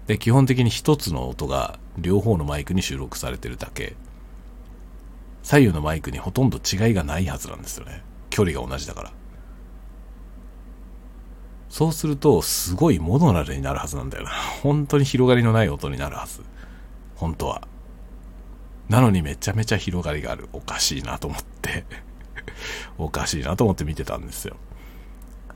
[0.07, 3.97] で、基本的に一つの音が両方のマイクに収録されてるだけ。
[5.43, 8.03] 左右のマイクにほとんど違いがないはずなんですよね。
[8.31, 9.13] 距離が同じだから。
[11.69, 14.31] そうすると、すごいモノラルになるはずなんだよな。
[14.65, 16.41] 本当に広がりのない音になるはず。
[17.15, 17.69] 本当は。
[18.89, 20.49] なのにめちゃめちゃ広がりがある。
[20.55, 21.85] おかしいなと思って
[22.99, 24.57] おかしいなと思って見てたんですよ。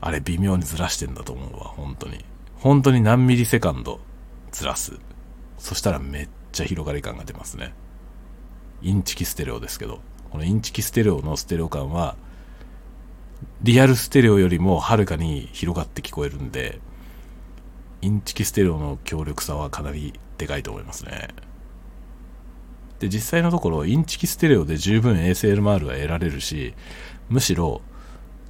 [0.01, 1.65] あれ微妙にずらしてんだと思うわ。
[1.65, 2.23] 本当に。
[2.55, 3.99] 本当に何ミリセカンド
[4.51, 4.99] ずらす。
[5.57, 7.73] そしたらめっちゃ広がり感が出ますね。
[8.81, 9.99] インチキステレオですけど、
[10.31, 12.15] このインチキステレオのステレオ感は、
[13.61, 16.79] リアルステレオよりもはるかに広がって聞こえるんで、
[18.01, 21.29] インチキステレオの強力さはかなりでかいと思いますね。
[23.05, 26.73] で、実際のところ、インチキステレオで十分 ASMR は得られるし、
[27.29, 27.81] むしろ、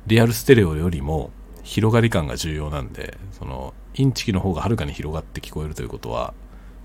[0.08, 1.32] リアルステレオよりも
[1.64, 6.34] 広がり感が重要なんで、その、インチキの方がはるかに広がって聞こえるということは、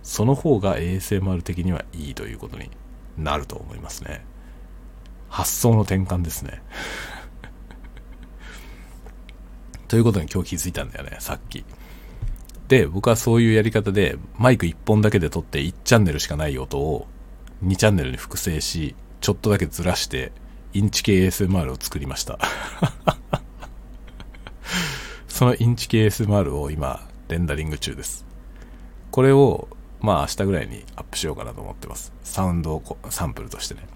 [0.02, 2.70] その方が ASMR 的にはいいということに
[3.16, 4.24] なると思いますね。
[5.28, 6.62] 発想の転換ですね。
[9.86, 11.64] ということに今日気づいたんだよね、さっき。
[12.66, 17.06] で、僕はそういうやり方で、マイク1本だけで撮って1チャンネルしかない音を
[17.64, 20.32] 2チャンネルに複製し、ちょっとだけずらして、
[20.72, 22.38] インチキ ASMR を作りました。
[25.28, 28.24] そのインチ系 ASMR を今、レンダリング中です。
[29.10, 29.68] これを、
[30.00, 32.12] まあ明日ぐらいにアップしようかなと思ってます。
[32.22, 33.86] サウンドをサンプルとしてね。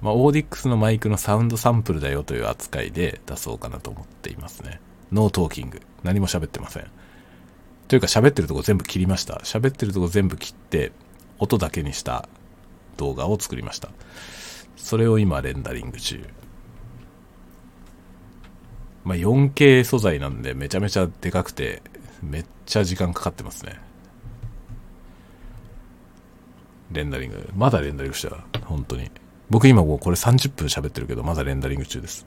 [0.00, 4.80] まあ、オーディックスのマイクのサウンドサンプルだよという扱いで出そうかなと思っていますね。
[5.12, 5.80] No talking。
[6.02, 6.86] 何も喋ってません。
[7.86, 9.34] というか喋ってるとこ全部切りました。
[9.44, 10.92] 喋ってるとこ全部切って、
[11.38, 12.28] 音だけにした
[12.96, 13.90] 動画を作りました。
[14.76, 16.24] それを今レンダリング中。
[19.04, 21.82] まあ、4K 素材なんでめちゃめちゃでかくて、
[22.22, 23.80] めっちゃ時間かかってますね。
[26.92, 27.50] レンダリング。
[27.56, 28.36] まだレンダリングした。
[28.64, 29.10] 本当に。
[29.50, 32.26] 僕今もうこれ30分喋ってるけど、まだレンダリング中です。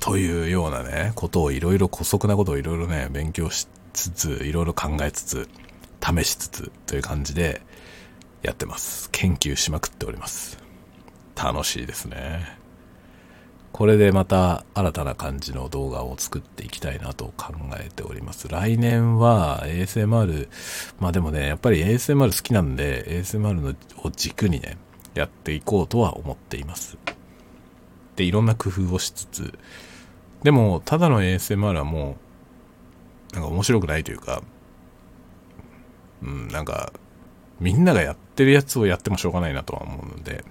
[0.00, 5.48] というようなね、ことをいろいろ、姑息なことをいろいろね、勉強しつつ、いろいろ考えつつ、
[6.00, 7.62] 試しつつという感じで
[8.42, 9.10] やってます。
[9.10, 10.58] 研究しまくっております。
[11.34, 12.58] 楽しいですね。
[13.72, 18.48] これでまた新たな感じの動画を作っていきたいなと考えております。
[18.48, 20.48] 来年は ASMR、
[20.98, 24.78] まあでもね、やっぱり ASMR 好きなんで、ASMR のを軸にね、
[25.14, 26.98] やっていこうとは思っています。
[28.16, 29.58] で、いろんな工夫をしつつ、
[30.42, 32.27] でも、ただの ASMR はもう、
[33.32, 34.42] なんか面白くないというか、
[36.22, 36.92] うん、なんか、
[37.60, 40.44] みんながやってるやつをやってもしょうがないなとは思うので、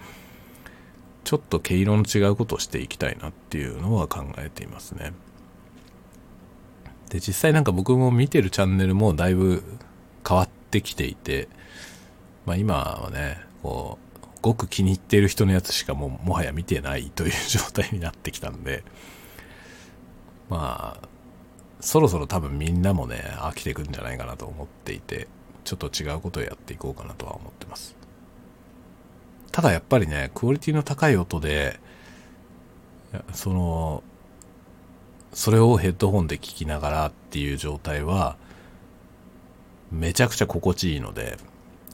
[1.24, 5.14] ちょっと毛色の違うことをしていきたいなっていうのは考えていますね。
[7.10, 9.64] で、実際なんか僕も見てるチャンネルもだいぶ
[10.28, 11.48] 変わってきていて、
[12.46, 14.08] まあ今はね、こう、
[14.42, 18.84] ごく気に入っている人のやつしかもうもはや見てないという状態になってきたんで、
[20.50, 21.08] まあ、
[21.80, 25.28] そろそろ多分みんなもね、飽きてくんじゃないかなと思っていて、
[25.64, 27.96] ちょっと違うことをやっていこうかなとは思ってます。
[29.52, 31.80] ただやっぱりね、クオリティの高い音で、
[33.34, 34.04] その、
[35.34, 38.38] それをヘッドホンで聞きながらっていう状態は、
[39.92, 41.38] めちゃくちゃ心地いいので、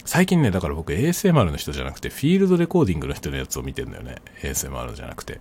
[0.06, 4.16] 最近ね、だから僕 ASMR の人じゃなくて、フィールドレコーディングの人のやつを見てんだよね。
[4.42, 5.40] ASMR じゃなくて。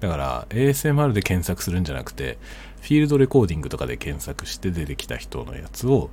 [0.00, 2.38] だから ASMR で検索するんじゃなくて、
[2.80, 6.10] フィールドレコーディングとかで検索して出てきた人のやつを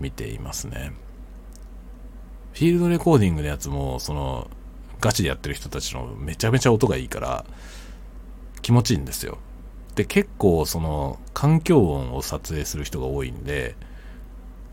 [0.00, 0.92] 見ていますね。
[2.52, 4.50] フィールドレコーディングのやつも、その、
[5.00, 7.44] ガチでやってる人たちのめちゃめちゃ音がいいから、
[8.62, 9.38] 気持ちいいんですよ。
[9.94, 13.76] で、結構その、環境音を撮影する人が多いんで、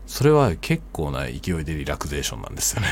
[0.06, 2.88] それは結構な勢いでリラクゼーションなんですよね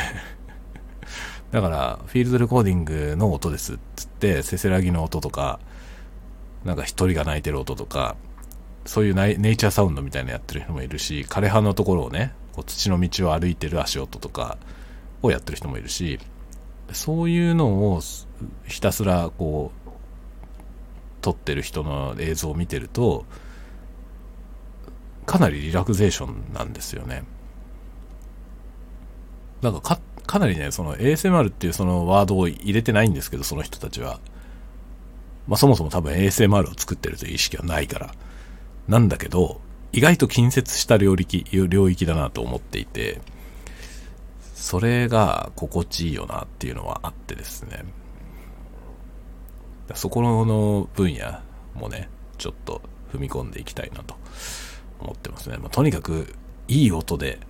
[1.52, 5.60] だから、フィールドレコーディングの音ですっつって、せせらぎの音とか、
[6.64, 8.16] なんか一人が泣いてる音とか、
[8.86, 14.56] そういうネイチャーサウンドみたいなやってる人もいるし、枯葉のところをね、こう土の道を歩いてる足音とか
[15.20, 16.18] をやってる人もいるし、
[16.92, 18.00] そういうのを
[18.66, 19.90] ひたすらこう、
[21.20, 23.26] 撮ってる人の映像を見てると、
[25.26, 27.24] かなりリラクゼーションなんですよね。
[29.60, 34.20] なんかかかなりね、その ASMR っていうそのワードを入れてないんですけど、その人たちは。
[35.48, 38.14] まあそもそも多分 ASMR を作ってるという意識はないから。
[38.88, 39.60] なんだけど、
[39.92, 43.20] 意外と近接した領域、領域だなと思っていて、
[44.54, 47.84] それが心地いいよなっていうのはあってですね。
[49.94, 51.40] そこの分野
[51.74, 52.08] もね、
[52.38, 52.80] ちょっと
[53.12, 54.14] 踏み込んでいきたいなと
[55.00, 55.58] 思ってますね。
[55.58, 56.34] まあ、とにかく
[56.68, 57.40] いい音で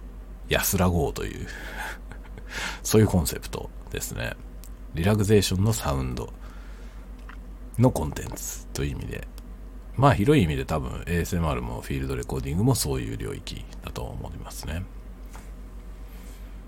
[0.48, 1.46] 安らごうという
[2.82, 4.34] そういうコンセプトですね。
[4.94, 6.32] リラクゼーションのサウンド
[7.78, 9.26] のコンテンツという意味で、
[9.96, 14.84] まあ広い意味で多分 ASMR もフィールドレコーディングもそういう領域だと思いますね。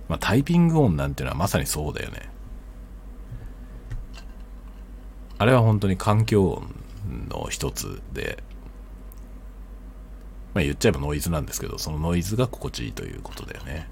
[0.08, 2.30] まあタイピング音なんていうのはまさにそうだよね。
[5.36, 8.42] あれは本当に環境音の一つで、
[10.54, 13.88] まあ言っちゃえばノイズなんですけど、そのノイズが心地いいということだよね。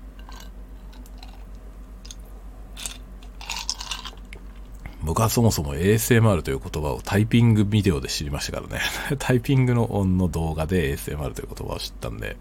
[5.05, 8.80] 僕はそもそも ASMR という言葉をタイピングビデオで知りましたからね。
[9.18, 12.36] タイピングの音の動画で ASMR という言葉を知ったんで、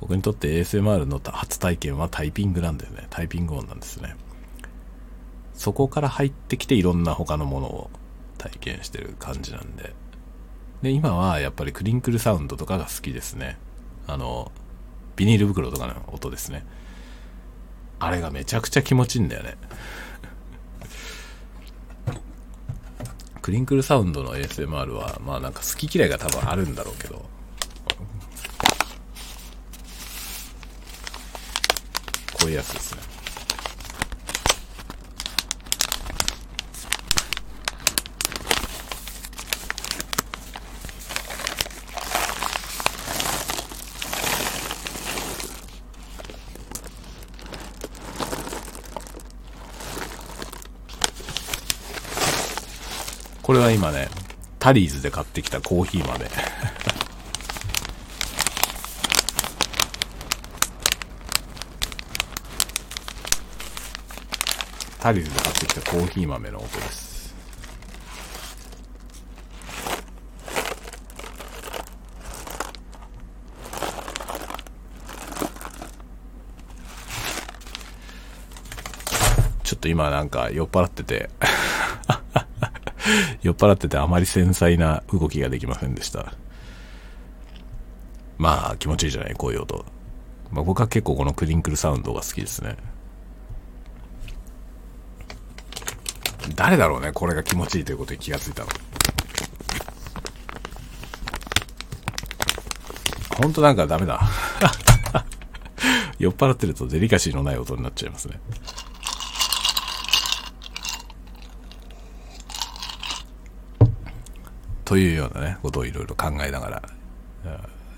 [0.00, 3.06] 僕にとって ASMR の初体験はタイピングなんだよね。
[3.10, 4.16] タイピング音なんですね。
[5.54, 7.90] そこから入ってきていろんな他のものを
[8.38, 9.94] 体験してる感じなんで。
[10.82, 13.56] で、今はやっぱりクリンクルサウンドとかが好きですね。
[14.08, 14.50] あの、
[15.14, 16.66] ビニール袋とかの音ですね。
[18.00, 19.56] あれがめちゃくちゃ気持ちいいんだよね。
[23.42, 27.24] クリンクルサウンドの ASMR は、まあなんか好き嫌いが多分あるんだろうけど、こ
[32.46, 33.02] ういうやつですね。
[53.52, 54.08] これは今ね、
[54.58, 56.24] タリーズで買ってきたコーヒー豆。
[65.00, 67.12] タリーズで買ってきたコーヒー豆の音です。
[79.62, 81.28] ちょっと今なんか酔っ払ってて
[83.42, 86.34] 酔っ払っててあまり繊細な動きができませんでした。
[88.38, 89.84] まあ気持ちいいじゃない、こういう音。
[90.50, 92.76] まあ、僕は結構このクリンクルサウンドが好きですね。
[96.54, 98.68] 誰だろうね、これが気持ちいいということに気がついたの。
[103.40, 104.20] ほんとなんかダメだ。
[106.18, 108.38] 酔っ払ってるとデリカシーのない音になっちゃいますね。
[114.92, 116.82] というようなね、ことをいろいろ考えながら、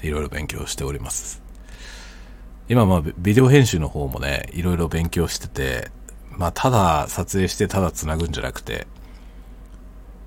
[0.00, 1.42] いろいろ勉強しております。
[2.68, 5.90] 今、まあ、ビデオ編集の方もね、いろいろ勉強してて、
[6.30, 8.86] まあ、ただ撮影してただ繋ぐんじゃなくて、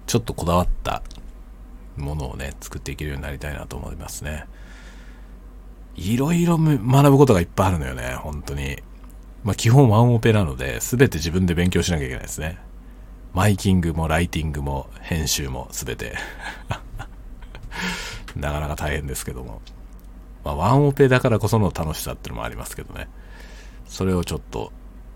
[0.07, 1.03] ちょっとこだわった
[1.95, 4.43] ものをね、作っていけるようになりたいなと思いますね。
[5.95, 8.83] いろいろ学ぶことがいっぱいあるのよね、本当に。
[9.45, 12.57] まあ、基本ワンオペなので、すべて自分で勉強しなきゃいけないですね。
[13.33, 16.15] マイキングもライティングも編集もすべて
[18.35, 19.61] なかなか大変ですけども。
[20.43, 23.09] まあ、ワンオペだからこその楽しさっていうのもありますけどね。
[23.85, 24.71] それをちょっと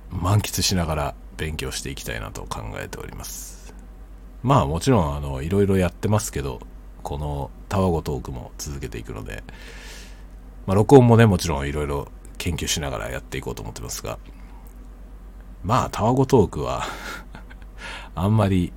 [0.10, 3.74] 満喫しながら勉強していきたいなと考えております。
[4.44, 6.60] まあもちろん、あの、いろいろやってますけど、
[7.04, 9.44] このタワゴトークも続けていくので、
[10.66, 14.20] まあ録音もね、もちろんいろいろ研究しながらやっていこうと思ってますが、
[15.64, 16.84] まあタワゴトークは
[18.16, 18.74] あんまり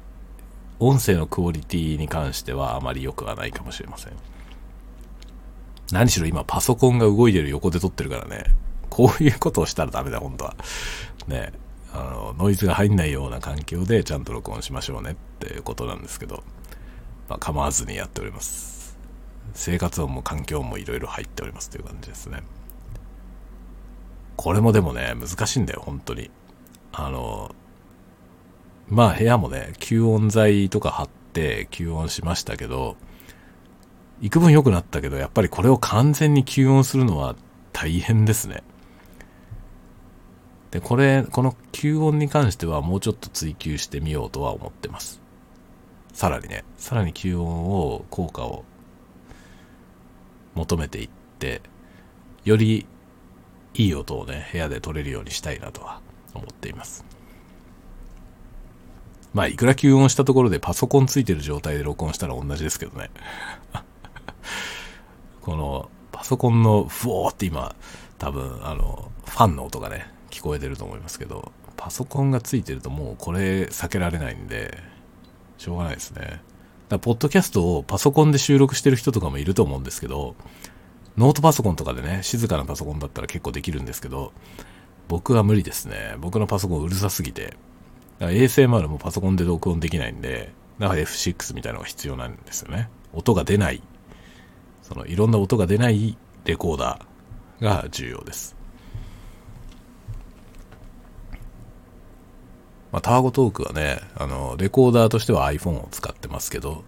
[0.79, 4.13] 音声のクオリティに関してはあまり良くはないかもしれません。
[5.93, 8.45] 何しろ今パソコンが動いてる横で撮ってるからね、
[8.91, 10.57] こういうことをしたらダメだ、本当は。
[11.29, 11.53] ね、
[11.93, 16.43] あの、ノイズが入んないような環境でちゃんと録音しましょうねっていうことなんですけど、
[17.29, 18.97] まあ、構わずにやっております。
[19.53, 22.43] 生活音も環境音もいろいろ入っておりますという感じですね。
[24.37, 26.31] これもでもね、難しいんだよ、本当に。
[26.93, 27.55] あの、
[28.89, 32.97] まあ部屋もね、吸音材とか貼って吸音しましたけど、
[34.21, 37.37] 幾分良くなったけど、やっぱりこれを完全に吸音するのは
[37.73, 38.63] 大変ですね。
[40.71, 45.21] で、これ、この吸音に関してはもうちょっと追求してみようとは思ってます。
[46.13, 48.65] さらにね、さらに吸音を、効果を
[50.55, 51.09] 求めていっ
[51.39, 51.63] て、
[52.45, 52.87] より
[53.75, 56.01] いい音をね、部屋で撮れるようにしたいなとは
[56.35, 57.05] 思っています。
[59.35, 63.11] まあ、いくら吸音したところでパソコンついてる状態で録音したら同じですけどね。
[65.43, 67.75] この、パソコンのフォーって今、
[68.19, 74.79] 多分、あの、ファンの音がね、聞こえてると思いますけど、パソコンがついてるともうこれ避けられないんで、
[75.59, 76.41] しょうがないですね。
[76.89, 80.37] だポッドキャストをパソコンで収録してる人とかもいると思うんですけど、
[81.17, 84.33] ノートパソコンとかでね、静かなパソコンだったら結構できるんですけど、
[85.09, 86.17] 僕は無理ですね。
[86.21, 87.57] 僕のパソコンうるさすぎて。
[88.19, 92.89] だから ASMR もパソコンで録音できないんで、だから F6 みたいなのが必要なんですよね。
[93.13, 93.83] 音が出ない、
[94.83, 98.57] そのいろんな音が出ないレコーダーが重要です。
[102.95, 106.85] まあ、タワゴトークはね、あの、レコーダーとしては iPhone を使ってますけど、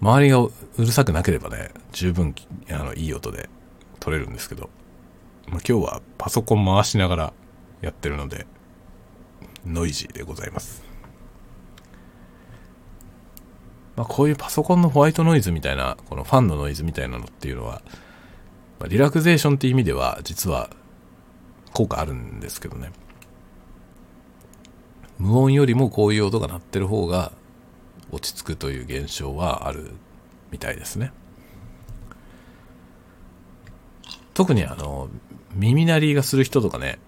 [0.00, 2.32] 周りがうるさくなければね、十分
[2.70, 3.48] あのいい音で
[3.98, 4.70] 撮れるんですけど、
[5.48, 7.32] まあ、今日はパソコン回しながら
[7.80, 8.46] やってるので、
[9.66, 10.82] ノイジーでございます。
[13.96, 17.82] まあ、こういうパソコンのホワイトノイズみたいな、このファンのノイズみたいなのっていうのは、
[18.80, 20.70] まあ、リラクゼーションっていう意味では、実は
[21.72, 22.90] 効果あるんですけどね。
[25.18, 27.32] 無音よりもこういう音が鳴ってる方が
[28.10, 29.92] 落ち着くという現象はある
[30.50, 31.12] みたいですね。
[34.34, 35.08] 特にあの、
[35.54, 36.98] 耳鳴りがする人とかね、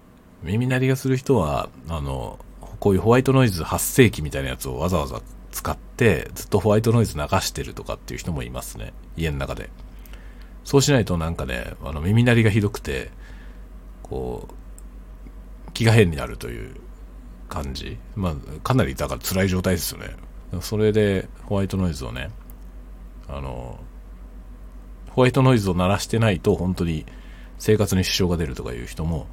[0.43, 2.39] 耳鳴りがする人は、あの、
[2.79, 5.21] こういうホワイトノイズ発生器みたいなやつをわざわざ
[5.51, 8.93] 使ってずっとホワイトノイズ流してるとかっていう人もいますね。
[9.15, 9.69] 家の中で。
[10.63, 13.09] そうしないとなんかね、あの耳鳴りがひどくて、
[14.03, 16.75] こう、気が変になるという
[17.49, 17.97] 感じ。
[18.15, 20.15] まあ、かなりだから辛い状態ですよね。
[20.61, 22.29] それでホワイトノイズをね、
[23.27, 23.79] あの、
[25.09, 27.05] ホワイトノイズを鳴らしてないと本当に
[27.57, 29.27] 生活に支障が出るとかいう人も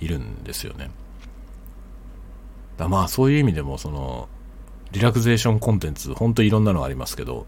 [0.00, 0.90] いるんですよね。
[2.78, 2.88] だ。
[2.88, 4.28] まあそういう意味でもその
[4.92, 7.46] リラクゼーションコンテンツ本当いろんなのありますけど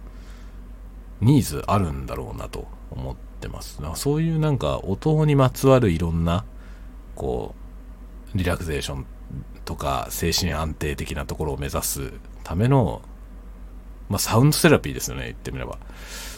[1.22, 3.80] ニーズあるんだろうなと思ってます。
[3.94, 6.44] そういうなんか音にまつわるいろんな
[7.14, 7.54] こ
[8.34, 9.06] うリラクゼーション
[9.64, 12.12] とか精神安定的なところを目指す
[12.44, 13.02] ための
[14.08, 15.78] まあサウンドセラピーですよね言ってみれば。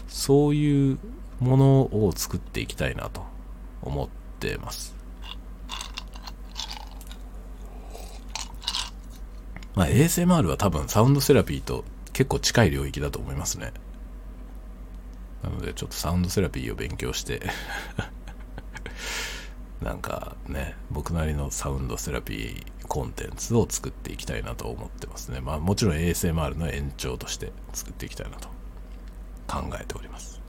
[0.09, 0.99] そういう
[1.41, 3.23] ものを作っていきたいなと
[3.81, 4.95] 思ってます。
[9.75, 13.73] まあ、ASMR は多分サウンドセラピーと結構近い領域だと思いますね。
[15.43, 17.41] なのでちょっとサウンドセラピーを勉強して
[19.83, 25.41] なんかね、僕なりのサウンドセラピーコンテンツを作っていきたいなと思ってますね。
[25.41, 28.49] まあもちろん ASMR の延長として作っていきたいなと
[29.49, 30.41] 考えております。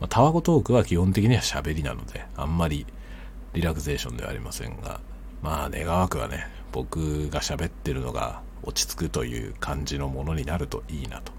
[0.00, 2.86] まあ、タワゴトークは基本的には喋りなので、あんまり
[3.54, 5.00] リラクゼーションではありませんが、
[5.42, 11.32] まあ願わくはね、僕が喋ってるのが落ち着くという感じのものになるといいなと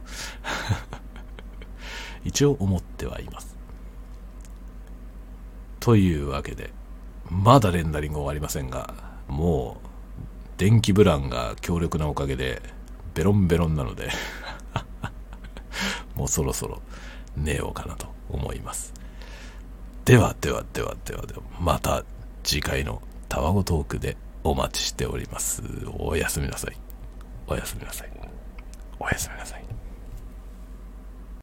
[2.24, 3.56] 一応思ってはいます。
[5.80, 6.72] というわけで、
[7.30, 8.94] まだレンダリング終わりませんが、
[9.28, 12.62] もう、電気ブランが強力なおかげで、
[13.14, 14.10] ベロンベロンなので
[16.16, 16.82] もうそろそろ
[17.36, 18.94] 寝ようかなと思います。
[20.06, 22.04] ではではではではでは、また
[22.44, 25.62] 次回のタワゴトークでお待ちしております。
[25.98, 26.78] おやすみなさい。
[27.48, 28.10] おやすみなさい。
[29.00, 29.69] おやすみなさい。